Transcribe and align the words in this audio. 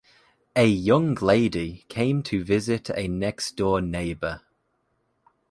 A 0.55 0.65
young 0.65 1.13
lady 1.13 1.85
came 1.87 2.23
to 2.23 2.43
visit 2.43 2.89
a 2.95 3.07
next-door 3.07 3.81
neighbor. 3.81 4.41